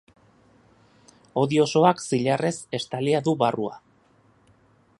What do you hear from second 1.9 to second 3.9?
zilarrez estalia du barrua.